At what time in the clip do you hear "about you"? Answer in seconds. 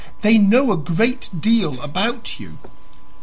1.79-2.57